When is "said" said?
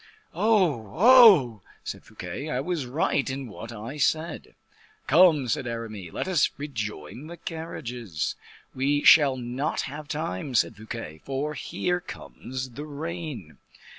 1.83-2.03, 3.97-4.55, 5.47-5.67, 10.55-10.75